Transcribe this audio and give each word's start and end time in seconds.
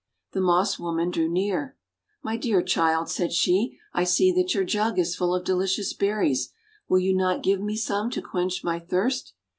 The 0.31 0.41
Moss 0.41 0.79
Woman 0.79 1.11
drew 1.11 1.29
near. 1.29 1.77
"My 2.23 2.35
dear 2.35 2.63
child/3 2.63 3.07
said 3.07 3.31
she, 3.33 3.77
:<I 3.93 4.03
see 4.03 4.31
that 4.31 4.51
your 4.55 4.63
jug 4.63 4.97
is 4.97 5.15
full 5.15 5.35
of 5.35 5.45
delicious 5.45 5.93
berries. 5.93 6.51
Will 6.89 6.97
you 6.97 7.13
not 7.15 7.43
give 7.43 7.61
me 7.61 7.75
some 7.77 8.09
to 8.09 8.21
quench 8.23 8.63
my 8.63 8.79
thirst?' 8.79 9.33